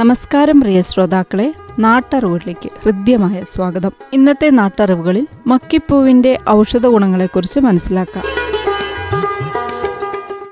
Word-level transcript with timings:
നമസ്കാരം 0.00 0.60
പ്രിയ 0.60 0.82
ശ്രോതാക്കളെ 0.82 1.54
നാട്ടറിവുകളിലേക്ക് 1.78 2.70
ഹൃദ്യമായ 2.84 3.42
സ്വാഗതം. 3.54 3.92
ഇന്നത്തെ 4.12 4.50
നാട്ടറിവുകളിൽ 4.50 5.26
മക്കിപ്പൂവിന്റെ 5.46 6.38
ഔഷധ 6.48 6.86
ഗുണങ്ങളെക്കുറിച്ച് 6.86 7.60
മനസ്സിലാക്കാം. 7.60 8.24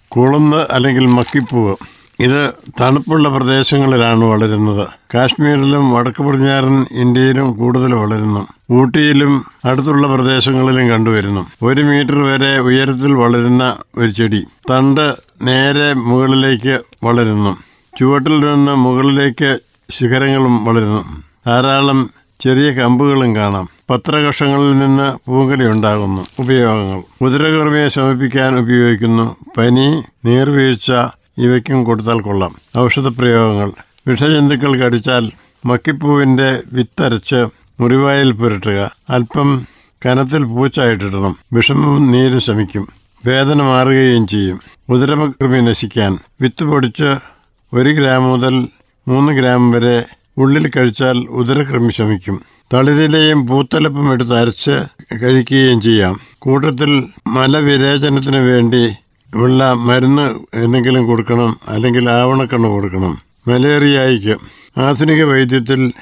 കുളന്ന് 0.09 0.67
അല്ലെങ്കിൽ 0.71 1.07
മക്കിപ്പൂവ് 1.07 1.77
ഇത് 2.23 2.53
തണുപ്പുള്ള 2.81 3.29
പ്രദേശങ്ങളിലാണ് 3.29 4.25
വളരുന്നത്. 4.25 4.89
കാശ്മീരിലും 5.15 5.91
വടക്ക് 5.91 6.23
പടിഞ്ഞാറൻ 6.23 6.87
ഇന്ത്യയിലും 6.93 7.53
കൂടുതൽ 7.53 7.95
വളരുന്നു. 7.95 8.47
ഊട്ടിയിലും 8.73 9.45
അടുത്തുള്ള 9.65 10.07
പ്രദേശങ്ങളിലും 10.07 10.89
കണ്ടുവരുന്നു. 10.89 11.47
ഒരു 11.63 11.83
മീറ്റർ 11.83 12.19
വരെ 12.19 12.59
ഉയരത്തിൽ 12.59 13.15
വളരുന്ന 13.15 13.77
ഒരു 13.99 14.11
ചെടി 14.11 14.45
തണ്ട് 14.71 15.15
നേരെ 15.43 15.95
മുകളിലേക്ക് 15.95 16.79
വളരുന്നു. 17.05 17.68
ചുവട്ടിൽ 17.99 18.41
നിന്ന് 18.41 18.75
മുകളിലേക്ക് 18.75 19.59
ശിഖരങ്ങളും 19.91 20.65
വളരുന്നു. 20.65 21.23
ധാരാളം 21.47 22.11
ചെറിയ 22.41 22.71
കമ്പുകളും 22.71 23.37
കാണാം. 23.37 23.69
പത്രകഷങ്ങളിൽ 23.91 24.79
നിന്ന് 24.79 25.19
പൂങ്കലി 25.27 25.67
ഉണ്ടാകുന്നു. 25.67 26.23
ഉപയോഗങ്ങൾ. 26.39 27.03
ഉദരകർമ്മയെ 27.25 27.89
ശമിപ്പിക്കാൻ 27.89 28.59
ഉപയോഗിക്കുന്നു. 28.59 29.37
പനി 29.57 30.03
നീർവീഴ്ച 30.25 30.93
ഇവയ്ക്കും 31.39 31.85
കൊടുത്താൽ 31.85 32.21
കൊള്ളാം. 32.21 32.55
ഔഷധപ്രയോഗങ്ങൾ. 32.79 33.73
വിഷജന്തുക്കൾ 34.07 34.77
കടിച്ചാൽ 34.77 35.31
മക്കിപ്പൂവിന്റെ 35.67 36.63
വിത്തരച്ച് 36.73 37.47
മുറിവായിൽ 37.81 38.33
പുരട്ടുക. 38.33 38.91
അല്പം 39.11 39.67
കനത്തിൽ 40.07 40.45
പൂച്ചായിട്ടിടണം 40.45 41.37
വിഷമവും 41.53 42.11
നീരും 42.11 42.41
ശമിക്കും. 42.41 42.89
വേദന 43.27 43.63
മാറുകയും 43.63 44.27
ചെയ്യും. 44.27 44.61
കുതിരകൃമി 44.91 45.61
നശിക്കാൻ 45.61 46.19
വിത്ത് 46.41 46.65
പൊടിച്ച് 46.65 47.38
ഒരു 47.75 47.91
ഗ്രാം 47.91 48.23
മുതൽ 48.23 48.69
മൂന്ന് 49.09 49.33
ഗ്രാം 49.33 49.71
വരെ 49.71 50.05
ഉള്ളിൽ 50.39 50.71
കഴിച്ചാൽ 50.77 51.19
ഉദരകൃമി 51.19 51.93
ശമിക്കും. 51.93 52.43
തളിരിലയും 52.73 53.47
പൂത്തലപ്പും 53.47 54.13
എടുത്ത് 54.13 54.35
അരച്ച് 54.39 54.77
കഴിക്കുകയും 55.23 55.81
ചെയ്യാം. 55.81 56.21
കൂട്ടത്തിൽ 56.39 57.05
മലവിരേചനത്തിന് 57.27 58.37
വേണ്ടി 58.37 58.95
ഉള്ള 59.35 59.73
മരുന്ന് 59.73 60.27
എന്തെങ്കിലും 60.55 61.07
കൊടുക്കണം 61.07 61.57
അല്ലെങ്കിൽ 61.69 62.11
ആവണക്കണ്ണ് 62.11 62.69
കൊടുക്കണം. 62.69 63.19
മലേറിയയ്ക്ക് 63.49 64.37
ആധുനിക 64.81 65.23
വൈദ്യത്തിൽ 65.23 65.93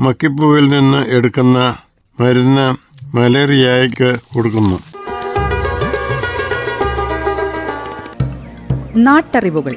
മക്കിപ്പൂവിൽ 0.00 0.68
നിന്ന് 0.68 1.06
എടുക്കുന്ന 1.08 1.76
മരുന്ന് 2.20 2.66
മലേറിയയ്ക്ക് 3.16 4.16
കൊടുക്കുന്നു. 4.34 4.78
നാട്ടറിവുകൾ. 8.96 9.76